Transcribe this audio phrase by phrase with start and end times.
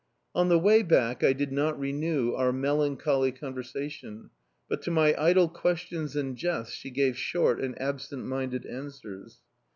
[0.33, 4.31] On the way back, I did not renew our melancholy conversation,
[4.67, 9.41] but to my idle questions and jests she gave short and absent minded answers.